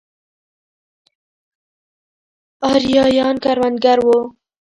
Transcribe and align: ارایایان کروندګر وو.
ارایایان 2.69 3.35
کروندګر 3.43 3.97
وو. 4.05 4.17